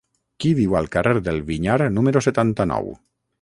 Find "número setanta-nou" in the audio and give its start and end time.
1.99-2.91